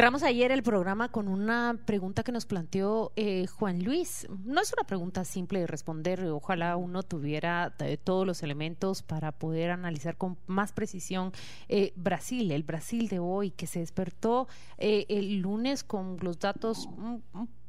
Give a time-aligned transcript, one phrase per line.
[0.00, 4.26] Cerramos ayer el programa con una pregunta que nos planteó eh, Juan Luis.
[4.46, 6.24] No es una pregunta simple de responder.
[6.24, 11.32] Ojalá uno tuviera eh, todos los elementos para poder analizar con más precisión
[11.68, 16.88] eh, Brasil, el Brasil de hoy, que se despertó el lunes con los datos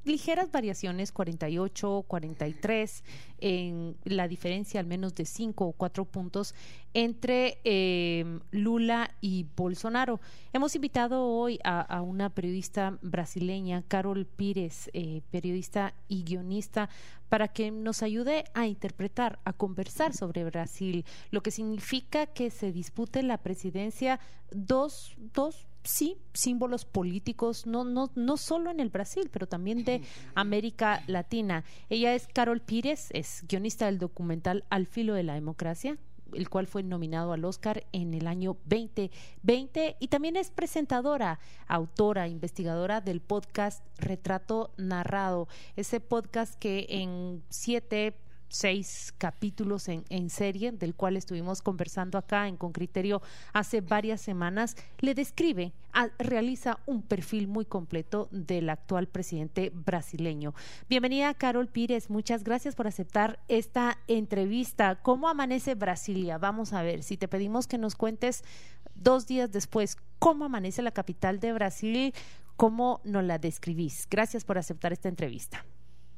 [0.03, 3.03] ligeras variaciones, 48, 43,
[3.39, 6.55] en la diferencia al menos de 5 o 4 puntos
[6.93, 10.19] entre eh, Lula y Bolsonaro.
[10.53, 16.89] Hemos invitado hoy a, una periodista brasileña, Carol Pires, eh, periodista y guionista,
[17.29, 22.73] para que nos ayude a interpretar, a conversar sobre Brasil, lo que significa que se
[22.73, 24.19] dispute la presidencia
[24.52, 30.01] dos, dos sí símbolos políticos, no, no, no solo en el Brasil, pero también de
[30.35, 31.63] América Latina.
[31.89, 35.97] Ella es Carol Pires, es guionista del documental Al filo de la democracia,
[36.33, 42.27] el cual fue nominado al Oscar en el año 2020 y también es presentadora, autora,
[42.27, 48.15] investigadora del podcast Retrato Narrado, ese podcast que en siete
[48.52, 53.21] seis capítulos en, en, serie, del cual estuvimos conversando acá en Con Criterio
[53.53, 55.71] hace varias semanas, le describe,
[56.19, 60.53] realiza un perfil muy completo del actual presidente brasileño.
[60.89, 62.09] Bienvenida, Carol Pires.
[62.09, 64.95] Muchas gracias por aceptar esta entrevista.
[65.02, 66.38] ¿Cómo amanece Brasilia?
[66.38, 68.43] Vamos a ver, si te pedimos que nos cuentes
[68.95, 72.13] dos días después, ¿cómo amanece la capital de Brasil?
[72.58, 74.08] ¿Cómo nos la describís?
[74.09, 75.65] Gracias por aceptar esta entrevista.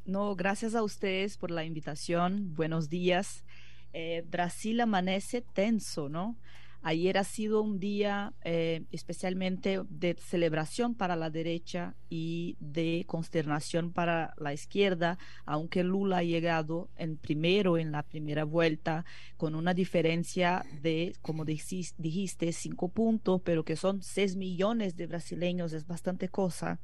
[0.05, 2.53] No, gracias a ustedes por la invitación.
[2.55, 3.45] Buenos días.
[3.93, 6.37] Eh, Brasil amanece tenso, ¿no?
[6.81, 13.93] Ayer ha sido un día eh, especialmente de celebración para la derecha y de consternación
[13.93, 19.05] para la izquierda, aunque Lula ha llegado en primero en la primera vuelta
[19.37, 25.71] con una diferencia de, como dijiste, cinco puntos, pero que son seis millones de brasileños,
[25.71, 26.81] es bastante cosa.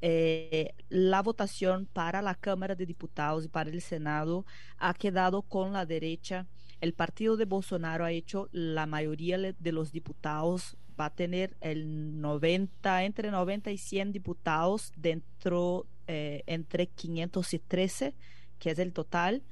[0.00, 4.46] Eh, la votación para la Cámara de Diputados y para el Senado
[4.78, 6.46] ha quedado con la derecha.
[6.80, 12.20] El partido de Bolsonaro ha hecho la mayoría de los diputados, va a tener el
[12.20, 18.14] 90, entre 90 y 100 diputados dentro, eh, entre 513,
[18.60, 19.42] que es el total.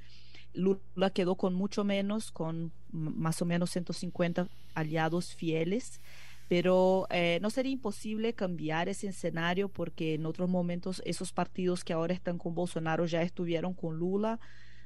[0.53, 5.99] Lula quedó con mucho menos, con más o menos 150 aliados fieles
[6.47, 11.93] pero eh, no sería imposible cambiar ese escenario porque en otros momentos esos partidos que
[11.93, 14.39] ahora están con Bolsonaro ya estuvieron con Lula.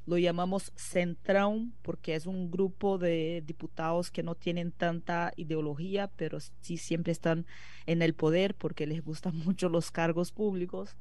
[0.07, 6.39] Lo llamamos Centrão porque es un grupo de diputados que no tienen tanta ideología, pero
[6.61, 7.45] sí siempre están
[7.85, 10.95] en el poder porque les gustan mucho los cargos públicos.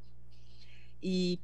[1.00, 1.41] Y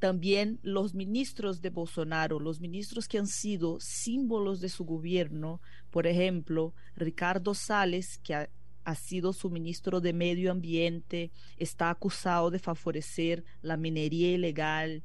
[0.00, 6.06] también los ministros de Bolsonaro, los ministros que han sido símbolos de su gobierno, por
[6.06, 8.48] ejemplo, Ricardo Sales, que ha,
[8.96, 15.04] sido su ministro de Medio Ambiente, está acusado de favorecer la minería ilegal,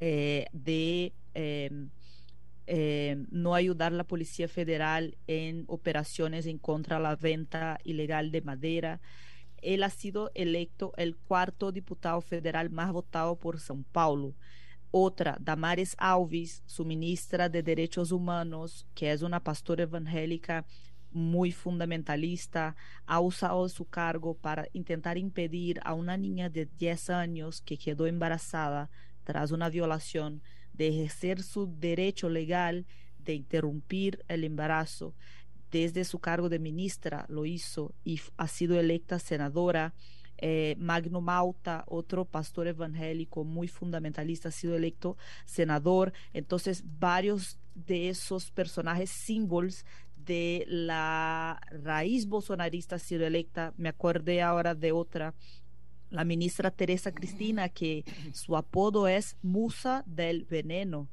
[0.00, 1.90] eh, de em,
[2.66, 8.30] em, no ayudar a la Policía Federal en operaciones en contra de la venta ilegal
[8.30, 9.00] de madera
[9.62, 14.34] él ha sido electo el cuarto diputado federal más votado por São Paulo.
[14.90, 20.64] Otra, Damares Alves, su ministra de Derechos Humanos, que es una pastora evangélica
[21.10, 22.76] muy fundamentalista,
[23.06, 28.06] ha usado su cargo para intentar impedir a una niña de 10 años que quedó
[28.06, 28.90] embarazada
[29.24, 30.42] tras una violación
[30.72, 32.86] de ejercer su derecho legal
[33.18, 35.14] de interrumpir el embarazo
[35.70, 39.94] desde su cargo de ministra lo hizo y ha sido electa senadora.
[40.40, 46.12] Eh, Magno Malta, otro pastor evangélico muy fundamentalista, ha sido electo senador.
[46.32, 49.84] Entonces, varios de esos personajes símbolos
[50.16, 53.74] de la raíz bolsonarista han sido electa.
[53.76, 55.34] Me acordé ahora de otra,
[56.10, 61.08] la ministra Teresa Cristina, que su apodo es Musa del Veneno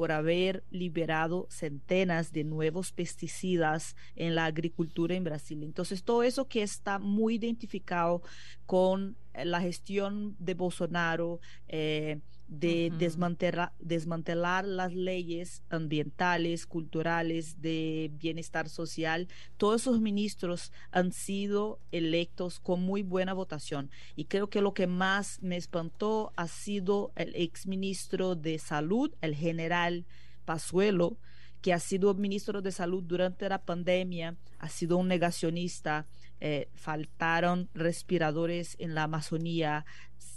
[0.00, 5.62] por haber liberado centenas de nuevos pesticidas en la agricultura en Brasil.
[5.62, 8.22] Entonces, todo eso que está muy identificado
[8.64, 12.20] con la gestión de Bolsonaro, eh,
[12.50, 19.28] de desmantelar, desmantelar las leyes ambientales, culturales, de bienestar social.
[19.56, 23.88] Todos esos ministros han sido electos con muy buena votación.
[24.16, 29.36] Y creo que lo que más me espantó ha sido el exministro de Salud, el
[29.36, 30.04] general
[30.44, 31.18] Pazuelo,
[31.60, 36.06] que ha sido ministro de Salud durante la pandemia, ha sido un negacionista,
[36.40, 39.84] eh, faltaron respiradores en la Amazonía,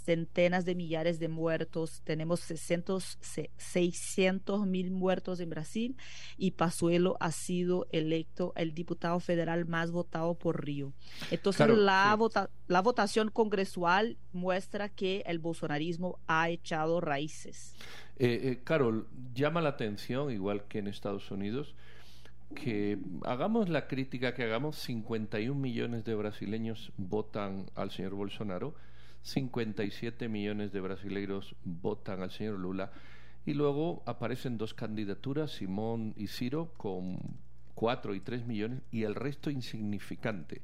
[0.04, 3.18] centenas de millares de muertos, tenemos 600,
[3.56, 5.96] 600 mil muertos en Brasil
[6.36, 10.92] y Pazuelo ha sido electo el diputado federal más votado por Río.
[11.30, 12.18] Entonces la,
[12.66, 17.74] la votación congresual muestra que el bolsonarismo ha echado raíces.
[18.16, 21.74] Eh, eh, Carol, llama la atención, igual que en Estados Unidos,
[22.54, 28.74] que hagamos la crítica que hagamos, 51 millones de brasileños votan al señor Bolsonaro,
[29.22, 32.92] 57 millones de brasileiros votan al señor Lula
[33.46, 37.18] y luego aparecen dos candidaturas, Simón y Ciro, con
[37.74, 40.62] 4 y 3 millones y el resto insignificante.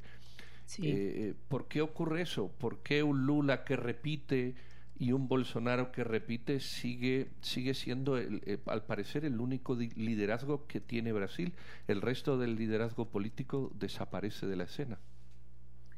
[0.83, 2.49] Eh, ¿Por qué ocurre eso?
[2.49, 4.55] ¿Por qué un Lula que repite
[5.01, 10.79] y un Bolsonaro que repite sigue, sigue siendo, eh, al parecer, el único liderazgo que
[10.79, 11.55] tiene Brasil.
[11.89, 14.99] El resto del liderazgo político desaparece de la escena.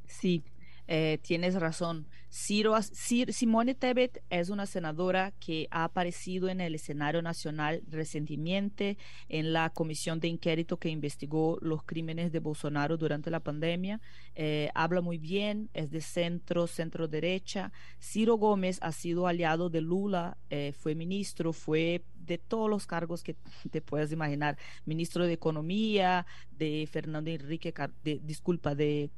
[0.06, 0.44] Sí,
[0.88, 2.06] eh, tienes razón.
[2.34, 8.96] Ciro, Simone Tebet es una senadora que ha aparecido en el escenario nacional recientemente
[9.28, 14.00] en la comisión de inquérito que investigó los crímenes de Bolsonaro durante la pandemia.
[14.34, 17.70] Eh, habla muy bien, es de centro, centro derecha.
[18.00, 23.22] Ciro Gómez ha sido aliado de Lula, eh, fue ministro, fue de todos los cargos
[23.22, 23.36] que
[23.70, 24.56] te puedas imaginar,
[24.86, 27.74] ministro de Economía, de Fernando Enrique,
[28.22, 29.10] disculpa, de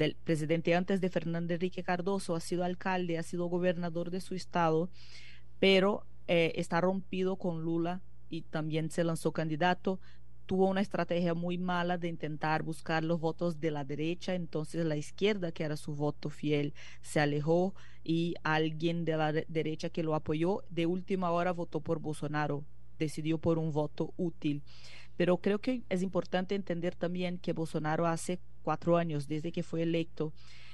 [0.00, 4.34] del presidente antes de Fernando Enrique Cardoso, ha sido alcalde, ha sido gobernador de su
[4.34, 4.88] estado,
[5.58, 8.00] pero eh, está rompido con Lula
[8.30, 10.00] y también se lanzó candidato.
[10.46, 14.96] Tuvo una estrategia muy mala de intentar buscar los votos de la derecha, entonces la
[14.96, 20.14] izquierda, que era su voto fiel, se alejó y alguien de la derecha que lo
[20.14, 22.64] apoyó de última hora votó por Bolsonaro,
[22.98, 24.62] decidió por un voto útil.
[25.18, 29.82] Pero creo que es importante entender también que Bolsonaro hace cuatro años, desde que fue
[29.82, 30.32] electo,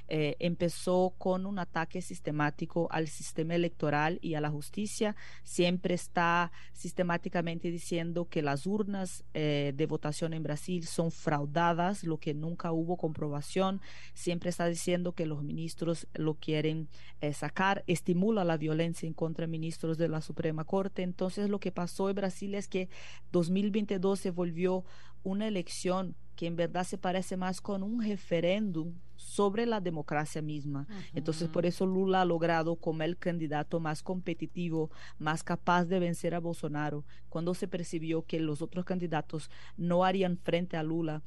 [0.09, 5.17] eh, empezó con un ataque sistemático al sistema electoral y a la justicia.
[5.43, 12.19] Siempre está sistemáticamente diciendo que las urnas eh, de votación en Brasil son fraudadas, lo
[12.19, 13.81] que nunca hubo comprobación.
[14.15, 16.89] Siempre está diciendo que los ministros lo quieren
[17.21, 21.03] eh, sacar, estimula la violencia en contra de ministros de la Suprema Corte.
[21.03, 22.89] Entonces lo que pasó en Brasil es que
[23.33, 24.85] 2022 se volvió
[25.27, 30.87] una elección que en verdad se parece más con un referéndum sobre la democracia misma.
[31.15, 36.35] Entonces, por eso Lula ha logrado como el candidato más competitivo, más capaz de vencer
[36.35, 37.05] a Bolsonaro.
[37.29, 41.23] Cuando se percibió que los otros candidatos no harían frente a Lula,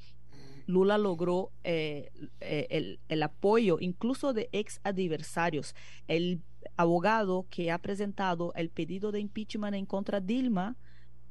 [0.66, 5.76] Lula logró eh, eh, el, el, apoyo incluso de ex adversarios.
[6.08, 6.42] El
[6.78, 10.78] abogado que ha presentado el pedido de impeachment en contra de Dilma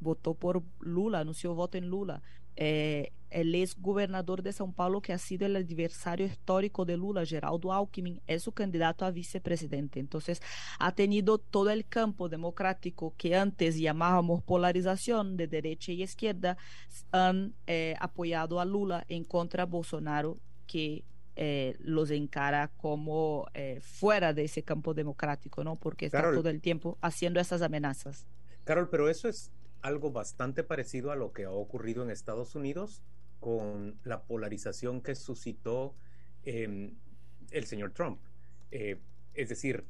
[0.00, 2.22] votó por Lula, anunció voto en Lula.
[2.56, 7.26] Eh, el ex gobernador de São Paulo, que ha sido el adversario histórico de Lula,
[7.26, 10.00] Geraldo Alckmin, es su candidato a vicepresidente.
[10.00, 10.40] Entonces,
[10.78, 16.56] ha tenido todo el campo democrático que antes llamábamos polarización de derecha y izquierda,
[17.12, 21.04] han eh, apoyado a Lula en contra de Bolsonaro, que
[21.36, 25.76] eh, los encara como eh, fuera de ese campo democrático, ¿no?
[25.76, 28.26] Porque está todo el tiempo haciendo esas amenazas.
[28.64, 29.52] Carol, pero eso es
[29.82, 33.02] algo bastante parecido a lo que ha ocurrido en Estados Unidos
[33.40, 35.94] con la polarización que suscitó
[36.44, 36.94] em,
[37.50, 38.20] el señor Trump.
[38.70, 38.98] Eh,
[39.34, 39.84] es decir,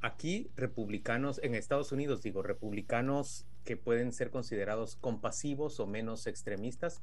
[0.00, 7.02] aquí republicanos, en Estados Unidos digo, republicanos que pueden ser considerados compasivos o menos extremistas,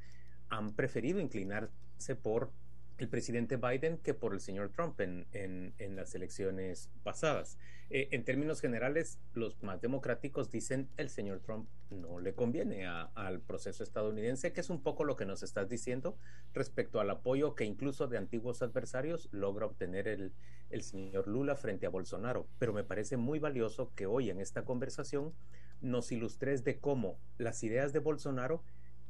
[0.49, 2.51] han preferido inclinarse por
[2.99, 7.57] el presidente Biden que por el señor Trump en, en, las elecciones pasadas.
[7.89, 13.39] Eh, en términos generales, los más democráticos dicen el señor Trump no le conviene al
[13.39, 16.17] proceso estadounidense, que es un poco lo que nos estás diciendo
[16.53, 20.33] respecto al apoyo que incluso de antiguos adversarios logra obtener el,
[20.69, 22.47] el señor Lula frente a Bolsonaro.
[22.59, 25.33] Pero me parece muy valioso que hoy en esta conversación
[25.81, 28.61] nos ilustres de cómo las ideas de Bolsonaro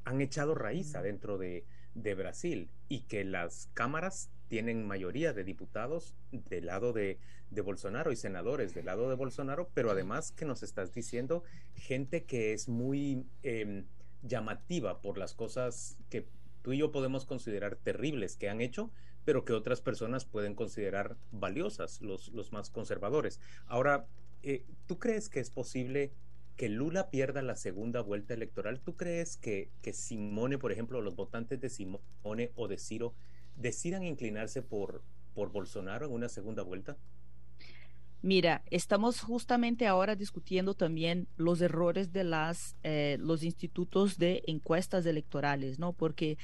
[0.05, 1.65] han echado raíz adentro de,
[2.01, 7.19] de Brasil y que las cámaras tienen mayoría de diputados del lado de,
[7.51, 11.43] de, Bolsonaro y senadores del lado de Bolsonaro, pero además que nos estás diciendo
[11.75, 13.85] gente que es muy em,
[14.23, 16.25] llamativa por las cosas que
[16.61, 18.91] tú y yo podemos considerar terribles que han hecho,
[19.23, 23.39] pero que otras personas pueden considerar valiosas, los, los más conservadores.
[23.67, 24.07] Ahora,
[24.41, 26.11] eh, ¿tú crees que es posible
[26.59, 31.15] que Lula pierda la segunda vuelta electoral, ¿tú crees que, que Simone, por ejemplo, los
[31.15, 33.13] votantes de Simone o de Ciro
[33.55, 35.01] decidan inclinarse por,
[35.33, 36.97] por Bolsonaro en una segunda vuelta?
[38.21, 45.05] Mira, estamos justamente ahora discutiendo también los errores de las, eh, los institutos de encuestas
[45.05, 45.93] electorales, ¿no?
[45.93, 46.37] Porque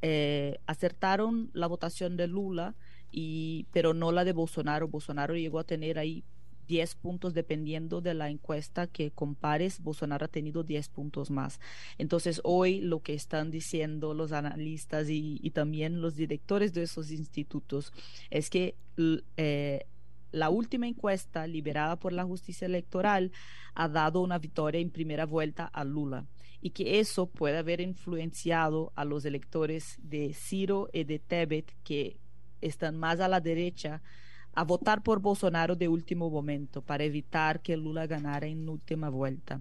[0.00, 2.76] eh, acertaron la votación de Lula,
[3.10, 4.86] y, pero no la de Bolsonaro.
[4.86, 6.22] Bolsonaro llegó a tener ahí
[6.66, 11.60] 10 puntos dependiendo de la encuesta que compares, Bolsonaro ha tenido 10 puntos más.
[11.98, 17.92] Entonces, hoy lo que están diciendo los analistas y, también los directores de esos institutos
[18.30, 18.74] es que
[19.36, 19.86] eh,
[20.32, 23.32] la última encuesta liberada por la justicia electoral
[23.74, 26.26] ha dado una victoria en primera vuelta a Lula
[26.60, 32.18] y que eso puede haber influenciado a los electores de Ciro y de Tebet que
[32.60, 34.02] están más a la derecha
[34.56, 39.60] a votar por Bolsonaro de último momento para evitar que Lula ganara en última vuelta.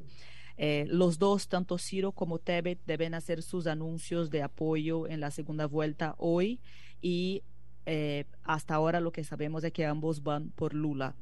[0.58, 5.32] Eh, los dos, tanto Ciro como Tebet, deben hacer sus anuncios de apoyo en la
[5.32, 6.62] segunda vuelta hoy
[7.02, 7.44] y
[7.86, 11.14] eh, hasta ahora lo que sabemos es que ambos van por Lula,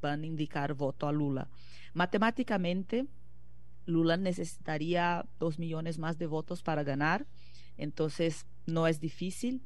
[0.00, 1.48] van a indicar voto a Lula.
[1.94, 3.06] Matemáticamente,
[3.86, 7.26] Lula necesitaría dos millones más de votos para ganar,
[7.76, 9.62] entonces no es difícil.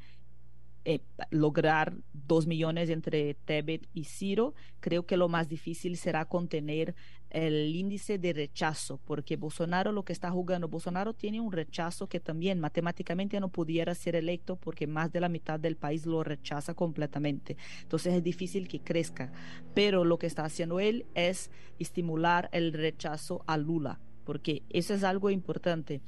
[0.87, 6.95] Eh, lograr dos millones entre Tebet y Ciro, creo que lo más difícil será contener
[7.29, 12.19] el índice de rechazo, porque Bolsonaro lo que está jugando, Bolsonaro tiene un rechazo que
[12.19, 16.73] también matemáticamente no pudiera ser electo porque más de la mitad del país lo rechaza
[16.73, 17.59] completamente.
[17.83, 19.33] Entonces es difícil que crezca,
[19.75, 25.05] pero lo que está haciendo él es estimular el rechazo a Lula, porque eso es
[25.05, 26.01] algo importante.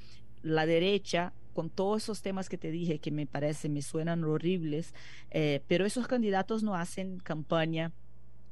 [0.42, 4.94] La derecha con todos esos temas que te dije que me parece, me suenan horribles,
[5.30, 7.92] eh, pero esos candidatos no hacen campaña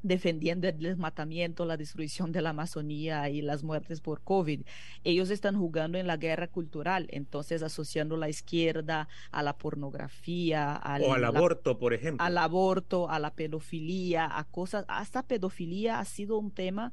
[0.03, 4.63] defendiendo el desmatamiento, la destrucción de la Amazonía y las muertes por COVID.
[5.05, 11.03] Ellos están jugando en la guerra cultural, entonces asociando la izquierda a la pornografía, al,
[11.03, 12.25] o al aborto, por ejemplo.
[12.25, 16.93] Al aborto, a la pedofilia, a cosas, hasta pedofilia ha sido un tema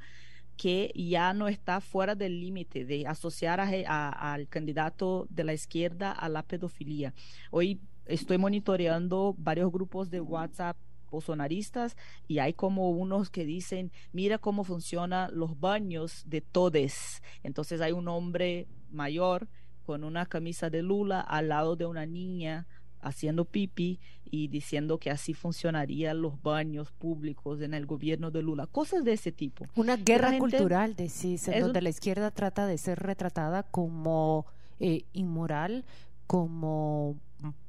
[0.58, 6.28] que ya no está fuera del límite de asociar al candidato de la izquierda a
[6.30, 7.14] la pedofilia.
[7.52, 10.78] Hoy estoy monitoreando varios grupos de WhatsApp
[11.10, 11.96] bolsonaristas
[12.28, 17.22] y hay como unos que dicen, mira cómo funcionan los baños de todes.
[17.44, 19.48] Entonces hay un hombre mayor
[19.86, 22.68] con una camisa de Lula al lado de una niña
[23.02, 28.68] haciendo pipi y diciendo que así funcionarían los baños públicos en el gobierno de Lula,
[28.68, 29.66] cosas de ese tipo.
[29.76, 34.46] Una guerra cultural, decís, en donde la izquierda trata de ser retratada como
[34.80, 35.86] eh, inmoral,
[36.28, 37.18] como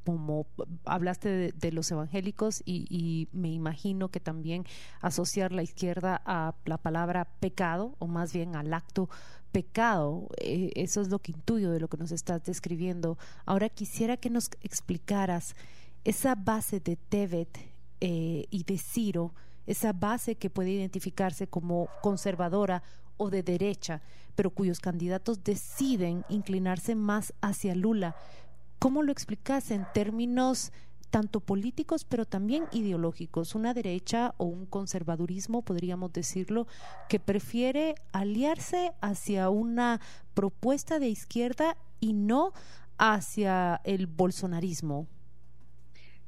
[0.05, 0.47] como
[0.85, 4.65] hablaste de, los evangélicos y, me imagino que también
[5.03, 9.11] asociar la izquierda a la palabra pecado o más bien al acto
[9.53, 10.29] pecado.
[10.39, 13.19] Eh, eso es lo que intuyo de lo que nos estás describiendo.
[13.47, 15.55] Ahora quisiera que nos explicaras
[16.05, 17.59] esa base de Tevet
[18.01, 19.35] eh, y de Ciro,
[19.67, 22.83] esa base que puede identificarse como conservadora
[23.17, 24.01] o de derecha,
[24.35, 28.17] pero cuyos candidatos deciden inclinarse más hacia Lula.
[28.79, 30.73] ¿Cómo lo explicas en términos
[31.11, 36.67] tanto políticos, pero también ideológicos, una derecha o un conservadurismo, podríamos decirlo,
[37.09, 40.01] que prefiere aliarse hacia una
[40.35, 42.53] propuesta de izquierda y no
[42.99, 45.07] hacia el bolsonarismo.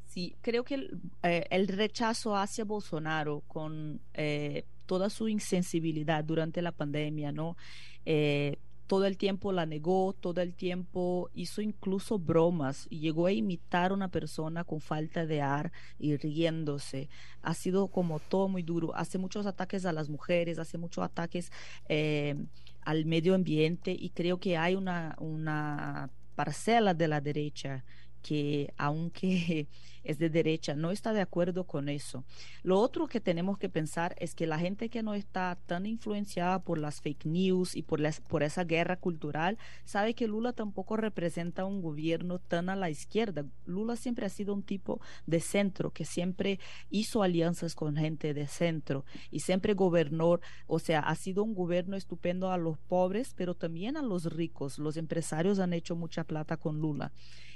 [0.06, 6.72] Sí, creo que el, eh, rechazo hacia Bolsonaro con eh, toda su insensibilidad durante la
[6.72, 7.56] pandemia, ¿no?
[8.04, 8.58] Eh,
[8.90, 13.94] todo el tiempo la negó, todo el tiempo hizo incluso bromas llegó a imitar a
[13.94, 15.70] una persona con falta de ar
[16.00, 17.08] y riéndose.
[17.40, 18.92] Ha sido como todo muy duro.
[18.96, 21.52] Hace muchos ataques a las mujeres, hace muchos ataques
[21.88, 22.34] eh,
[22.80, 27.84] al medio ambiente y creo que hay una, una parcela de la derecha
[28.22, 29.68] que aunque
[30.04, 32.24] es de derecha, no está de acuerdo con eso.
[32.62, 36.60] Lo otro que tenemos que pensar es que la gente que no está tan influenciada
[36.60, 40.96] por las fake news y por, las, por esa guerra cultural, sabe que Lula tampoco
[40.96, 43.44] representa un gobierno tan a la izquierda.
[43.66, 46.58] Lula siempre ha sido un tipo de centro, que siempre
[46.90, 51.96] hizo alianzas con gente de centro y siempre gobernó, o sea, ha sido un gobierno
[51.96, 54.78] estupendo a los pobres, pero también a los ricos.
[54.78, 57.12] Los empresarios han hecho mucha plata con Lula.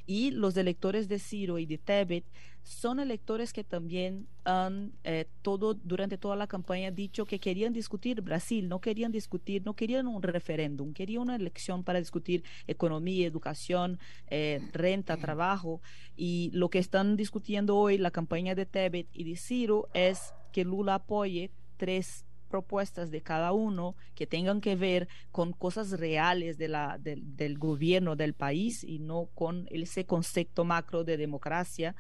[0.07, 2.25] Y los electores de Ciro y de Tebet
[2.63, 8.23] son electores que también han eh, todo durante toda la campaña dicho que querían discutir
[8.23, 13.99] Brasil, no querían discutir, no querían un referéndum, querían una elección para discutir economía, educación,
[14.29, 15.83] eh, renta, trabajo.
[16.17, 20.65] Y lo que están discutiendo hoy la campaña de Tebet y de Ciro es que
[20.65, 27.59] Lula apoye tres propuestas de cada uno que tengan que ver con cosas reales del
[27.59, 31.97] gobierno del país y no con ese concepto macro de democracia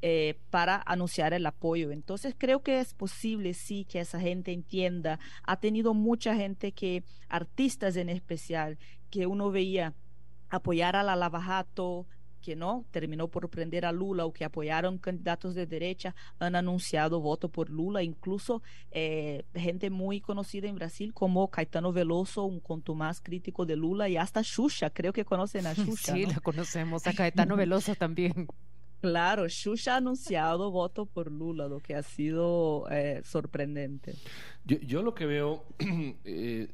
[0.00, 1.90] eh, para anunciar el apoyo.
[1.90, 5.18] Entonces creo que es posible, sí, que esa gente entienda.
[5.42, 8.78] Ha tenido mucha gente que, artistas en especial,
[9.10, 9.92] que uno veía
[10.48, 12.06] apoyar a la Lavajato,
[12.40, 17.20] que no terminó por prender a Lula o que apoyaron candidatos de derecha han anunciado
[17.20, 23.20] voto por Lula, incluso eh, gente muy conocida en Brasil como Caetano Veloso, un contumaz
[23.20, 26.12] crítico de Lula y hasta Xuxa, creo que conocen a Xuxa.
[26.12, 28.48] Sí, la conocemos, a Caetano Veloso también.
[29.00, 34.16] Claro, Xuxa ha anunciado voto por Lula, lo que ha sido eh, sorprendente.
[34.64, 35.64] Yo, yo, lo que veo,
[36.24, 36.68] eh,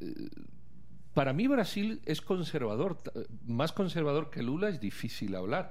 [1.15, 2.99] para mí Brasil es conservador,
[3.47, 5.71] más conservador que Lula es difícil hablar.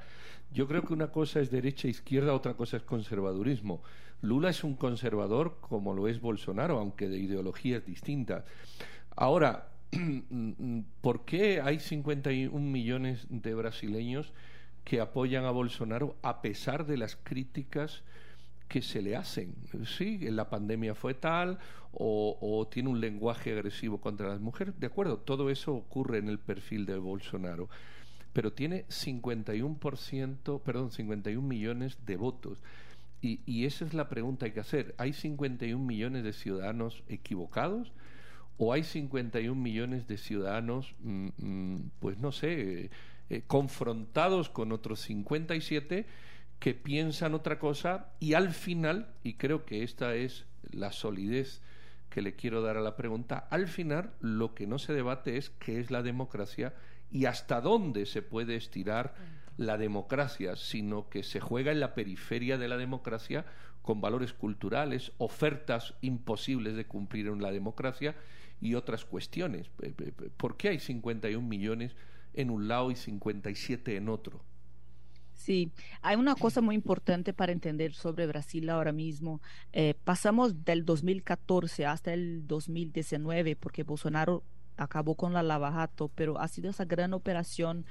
[0.53, 3.81] Yo creo que una cosa es derecha e izquierda, otra cosa es conservadurismo.
[4.21, 8.45] Lula es un conservador como lo es Bolsonaro, aunque de ideologías distintas.
[9.15, 9.67] Ahora,
[11.01, 14.31] ¿por qué hay 51 millones de brasileños
[14.85, 18.03] que apoyan a Bolsonaro a pesar de las críticas
[18.73, 19.53] que se le hacen.
[19.85, 21.59] Sí, la pandemia fue tal
[21.91, 24.73] o, tiene un lenguaje agresivo contra las mujeres.
[24.79, 27.69] De acuerdo, todo eso ocurre en el perfil de Bolsonaro.
[28.33, 32.57] Pero tiene 51%, perdón, 51 millones de votos.
[33.21, 34.95] Y, y esa es la pregunta que hay que hacer.
[34.97, 37.91] ¿Hay 51 millones de ciudadanos equivocados?
[38.57, 42.89] ¿O hay 51 millones de ciudadanos, mm, mm, pues no sé,
[43.29, 46.07] eh, confrontados con otros 57
[46.63, 51.61] que piensan otra cosa y al final, y creo que esta es la solidez
[52.09, 55.49] que le quiero dar a la pregunta, al final lo que no se debate es
[55.49, 56.73] qué es la democracia
[57.11, 59.13] y hasta dónde se puede estirar
[59.57, 63.45] la democracia, sino que se juega en la periferia de la democracia
[63.81, 68.15] con valores culturales, ofertas imposibles de cumplir en la democracia
[68.61, 69.69] y otras cuestiones.
[70.37, 71.93] ¿Por qué hay 51 millones
[72.33, 74.45] en un lado y 57 en otro?
[75.33, 75.71] Sí,
[76.01, 79.41] hay una cosa muy importante para entender sobre Brasil ahora mismo.
[79.73, 84.43] Eh, pasamos del 2014 hasta el 2019 porque Bolsonaro
[84.77, 87.85] acabó con la lavajato, pero ha sido esa gran operación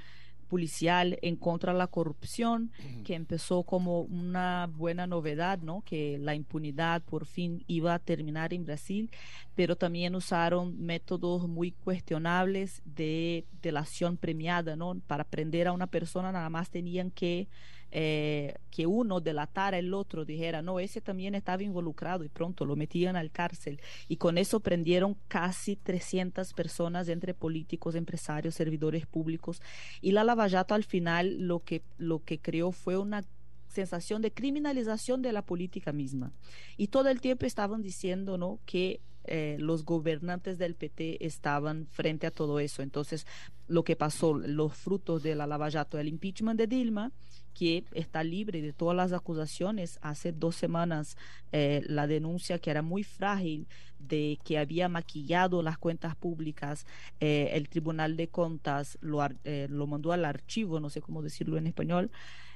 [0.53, 2.73] policial en contra de la corrupción,
[3.05, 5.81] que empezó como una buena novedad, ¿no?
[5.81, 9.09] Que la impunidad por fin iba a terminar en Brasil,
[9.55, 15.01] pero también usaron métodos muy cuestionables de delación premiada, ¿no?
[15.07, 17.49] Para prender a una persona nada más tenían que
[17.95, 22.75] eh, que uno delatara al otro, dijera, no, ese también estaba involucrado y pronto lo
[22.75, 23.83] metían al cárcel.
[24.09, 29.61] Y con eso prendieron casi 300 personas entre políticos, empresarios, servidores públicos.
[30.01, 33.25] Y la Lavallato al final lo que, lo que creó fue una
[33.69, 36.33] sensación de criminalización de la política misma.
[36.79, 38.59] Y todo el tiempo estaban diciendo ¿no?
[38.65, 42.83] que eh, los gobernantes del PT estaban frente a todo eso.
[42.83, 43.27] Entonces,
[43.69, 47.13] lo que pasó, los frutos de la Lavallato, el impeachment de Dilma,
[47.55, 49.99] que está libre de todas las acusaciones.
[50.03, 51.17] Hace dos semanas
[51.53, 53.67] eh, la denuncia que era muy frágil
[53.99, 56.87] de que había maquillado las cuentas públicas,
[57.21, 61.57] eh, el Tribunal de Cuentas lo, eh, lo mandó al archivo, no sé cómo decirlo
[61.57, 62.11] en español,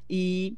[0.09, 0.57] y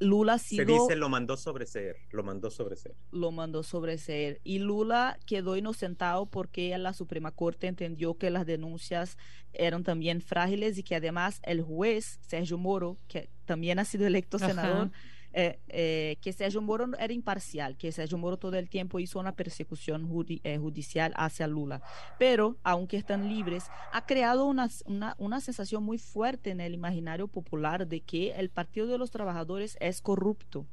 [0.00, 2.96] Lula Se dice lo mandó sobreseer, lo mandó sobreseer.
[3.12, 4.40] Lo mandó sobreseer.
[4.44, 9.18] Y Lula quedó inocentado porque la Suprema Corte entendió que las denuncias
[9.52, 14.38] eran también frágiles y que además el juez Sergio Moro, que también ha sido electo
[14.38, 14.90] senador,
[15.32, 19.36] eh, eh, que Sergio Moro era imparcial, que Sergio Moro todo el tiempo hizo una
[19.36, 20.08] persecución
[20.42, 21.82] eh, judicial hacia Lula.
[22.18, 27.28] Pero, aunque están libres, ha creado una, una, una sensación muy fuerte en el imaginario
[27.28, 30.66] popular de que el Partido de los Trabajadores es corrupto.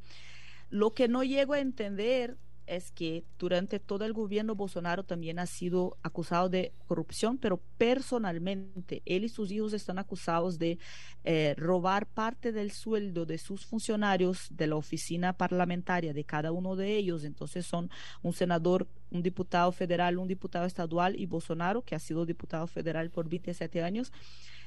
[0.70, 5.46] Lo que no llego a entender es que durante todo el gobierno Bolsonaro también ha
[5.46, 10.78] sido acusado de corrupción, pero personalmente él y sus hijos están acusados de
[11.24, 16.76] eh, robar parte del sueldo de sus funcionarios de la oficina parlamentaria de cada uno
[16.76, 17.24] de ellos.
[17.24, 17.90] Entonces son
[18.22, 23.10] un senador, un diputado federal, un diputado estadual y Bolsonaro, que ha sido diputado federal
[23.10, 24.12] por 27 años.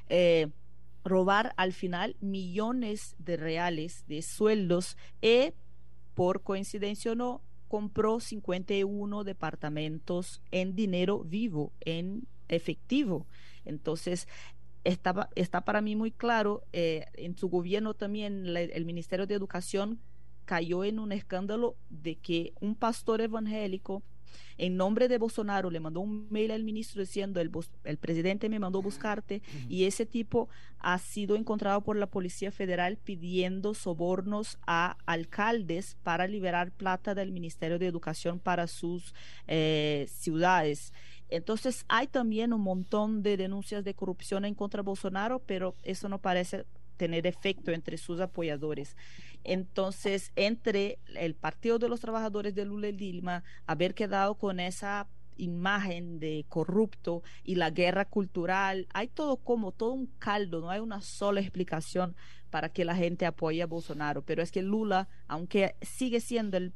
[0.09, 0.49] Eh,
[1.03, 5.53] robar al final millones de reales de sueldos y
[6.13, 13.25] por coincidencia o no, compró 51 departamentos en dinero vivo, en efectivo.
[13.63, 14.27] Entonces,
[14.83, 20.01] está, está para mí muy claro, eh, en su gobierno también el Ministerio de Educación
[20.43, 24.03] cayó en un escándalo de que un pastor evangélico
[24.57, 27.51] en nombre de Bolsonaro le mandó un mail al ministro diciendo el,
[27.83, 32.97] el presidente me mandó buscarte y ese tipo ha sido encontrado por la Policía Federal
[32.97, 39.13] pidiendo sobornos a alcaldes para liberar plata del Ministerio de Educación para sus
[39.47, 40.93] eh, ciudades.
[41.29, 46.09] Entonces hay también un montón de denuncias de corrupción en contra de Bolsonaro, pero eso
[46.09, 46.65] no parece
[47.01, 48.95] tener efecto entre sus apoyadores.
[49.43, 55.07] Entonces, entre el Partido de los Trabajadores de Lula y Dilma, haber quedado con esa
[55.35, 60.79] imagen de corrupto y la guerra cultural, hay todo como todo un caldo, no hay
[60.79, 62.15] una sola explicación
[62.51, 66.71] para que la gente apoye a Bolsonaro, pero es que Lula, aunque sigue siendo el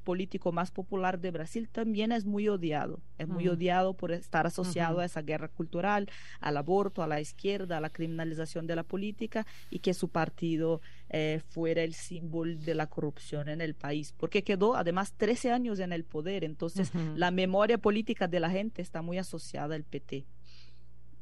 [0.00, 3.00] político más popular de Brasil, también es muy odiado.
[3.18, 6.08] Es muy odiado por estar asociado a esa guerra cultural,
[6.40, 10.80] al aborto, a la izquierda, a la criminalización de la política y que su partido
[11.10, 15.78] eh, fuera el símbolo de la corrupción en el país, porque quedó además 13 años
[15.78, 16.44] en el poder.
[16.44, 20.24] Entonces, la memoria política de la gente está muy asociada al PT.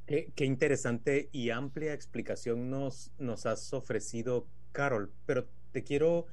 [0.07, 6.27] qué interesante y amplia explicación nos, nos has ofrecido, Carol, pero te quiero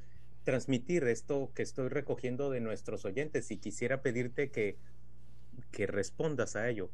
[0.46, 4.78] transmitir esto que estoy recogiendo de nuestros oyentes y quisiera pedirte que,
[5.72, 6.92] que respondas a ello.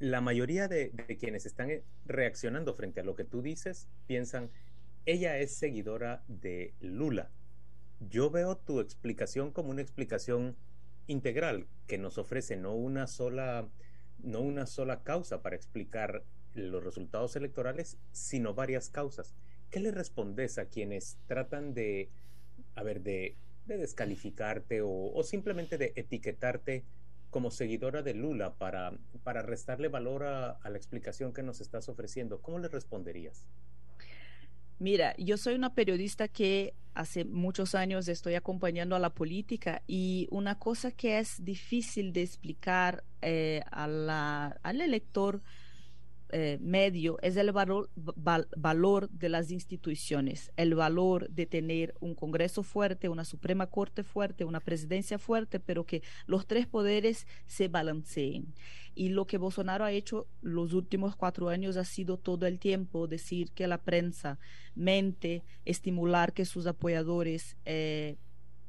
[0.00, 4.50] La mayoría de, quienes están eh, reaccionando frente a lo que tú dices piensan,
[5.06, 7.30] ella es seguidora de Lula.
[8.10, 10.56] Yo veo tu explicación como una explicación
[11.06, 13.68] integral que nos ofrece no una sola
[14.22, 19.34] no una sola causa para explicar los resultados electorales, sino varias causas.
[19.70, 22.08] ¿Qué le respondes a quienes tratan de
[22.74, 26.84] a ver, de, descalificarte o, simplemente de etiquetarte
[27.30, 32.40] como seguidora de Lula para, para restarle valor a, la explicación que nos estás ofreciendo,
[32.40, 33.46] ¿cómo le responderías?
[34.78, 40.28] Mira, yo soy una periodista que hace muchos años estoy acompañando a la política y
[40.30, 45.42] una cosa que es difícil de explicar eh, al elector
[46.30, 47.90] eh, medio es el valor,
[48.56, 54.44] valor de las instituciones, el valor de tener un Congreso fuerte, una Suprema Corte fuerte,
[54.44, 58.54] una presidencia fuerte, pero que los tres poderes se balanceen.
[58.94, 63.06] Y lo que Bolsonaro ha hecho los últimos cuatro años ha sido todo el tiempo
[63.06, 64.38] decir que la prensa
[64.74, 68.16] mente, estimular que sus apoyadores eh,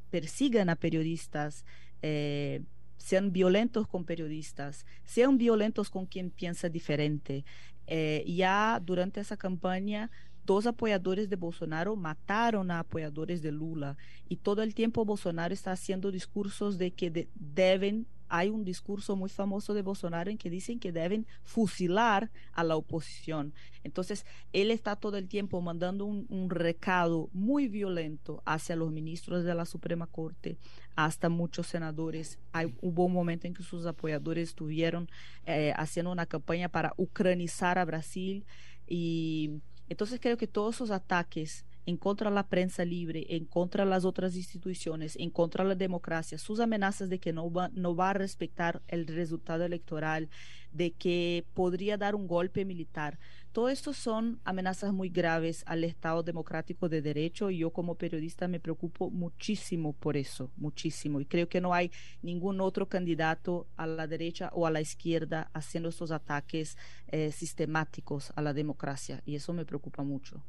[0.09, 1.65] persigan a periodistas.
[2.01, 2.61] Eh,
[2.97, 7.45] sean violentos con periodistas, sean violentos con quien piensa diferente.
[7.87, 10.09] Eh, ya durante esa campaña,
[10.45, 13.97] dos apoyadores de Bolsonaro mataron a apoyadores de Lula
[14.29, 19.29] y todo el tiempo Bolsonaro está haciendo discursos de que deben hay un discurso muy
[19.29, 23.53] famoso de Bolsonaro en que dicen que deben fusilar a la oposición.
[23.83, 29.53] Entonces, él está todo el tiempo mandando un, recado muy violento hacia los ministros de
[29.53, 30.57] la Suprema Corte,
[30.95, 32.39] hasta muchos senadores.
[32.51, 35.09] Hay, hubo un momento en que sus apoyadores estuvieron
[35.45, 38.45] eh, haciendo una campaña para ucranizar a Brasil
[38.87, 43.83] y entonces creo que todos esos ataques en contra de la prensa libre, en contra
[43.83, 47.69] de las otras instituciones, en contra de la democracia, sus amenazas de que no va,
[47.73, 50.29] no va a respetar el resultado electoral,
[50.71, 53.17] de que podría dar un golpe militar.
[53.53, 58.49] Todo esto son amenazas muy graves al Estado democrático de derecho y yo como periodista
[58.49, 61.21] me preocupo muchísimo por eso, muchísimo.
[61.21, 65.49] Y creo que no hay ningún otro candidato a la derecha o a la izquierda
[65.53, 70.43] haciendo estos ataques eh, sistemáticos a la democracia y eso me preocupa mucho.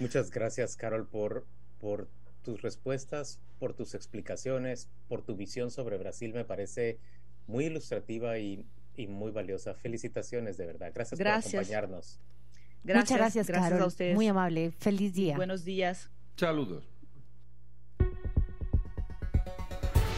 [0.00, 1.46] Muchas gracias, Carol, por,
[1.80, 2.08] por
[2.42, 6.32] tus respuestas, por tus explicaciones, por tu visión sobre Brasil.
[6.32, 6.98] Me parece
[7.46, 8.64] muy ilustrativa y,
[9.08, 9.74] muy valiosa.
[9.74, 10.90] Felicitaciones, de verdad.
[10.94, 12.20] Gracias, por acompañarnos.
[12.82, 13.82] Muchas gracias, gracias Carol.
[13.82, 14.14] A ustedes.
[14.14, 14.72] Muy amable.
[14.72, 15.36] Feliz día.
[15.36, 16.10] Buenos días.
[16.36, 16.97] Saludos.